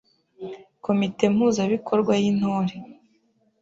[0.85, 2.75] Komite mpuzabikorwa y’Intore